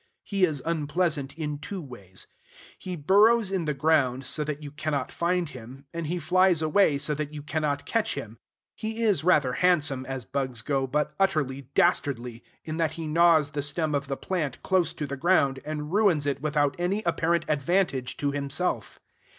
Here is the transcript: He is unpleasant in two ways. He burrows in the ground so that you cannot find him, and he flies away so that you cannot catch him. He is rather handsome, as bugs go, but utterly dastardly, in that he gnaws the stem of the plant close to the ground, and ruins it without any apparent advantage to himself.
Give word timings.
He 0.23 0.45
is 0.45 0.63
unpleasant 0.65 1.35
in 1.37 1.59
two 1.59 1.79
ways. 1.79 2.25
He 2.79 2.95
burrows 2.95 3.51
in 3.51 3.65
the 3.65 3.73
ground 3.75 4.25
so 4.25 4.43
that 4.43 4.63
you 4.63 4.71
cannot 4.71 5.11
find 5.11 5.47
him, 5.49 5.85
and 5.93 6.07
he 6.07 6.17
flies 6.17 6.63
away 6.63 6.97
so 6.97 7.13
that 7.13 7.35
you 7.35 7.43
cannot 7.43 7.85
catch 7.85 8.15
him. 8.15 8.39
He 8.73 9.03
is 9.03 9.23
rather 9.23 9.53
handsome, 9.53 10.07
as 10.07 10.25
bugs 10.25 10.63
go, 10.63 10.87
but 10.87 11.13
utterly 11.19 11.69
dastardly, 11.75 12.43
in 12.63 12.77
that 12.77 12.93
he 12.93 13.05
gnaws 13.05 13.51
the 13.51 13.61
stem 13.61 13.93
of 13.93 14.07
the 14.07 14.17
plant 14.17 14.63
close 14.63 14.91
to 14.93 15.05
the 15.05 15.15
ground, 15.17 15.59
and 15.63 15.93
ruins 15.93 16.25
it 16.25 16.41
without 16.41 16.75
any 16.79 17.03
apparent 17.03 17.45
advantage 17.47 18.17
to 18.17 18.31
himself. 18.31 18.99